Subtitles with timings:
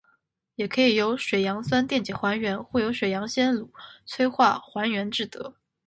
[0.55, 3.69] 也可以由水杨酸电解还原或由水杨酰卤
[4.03, 5.53] 催化还原制得。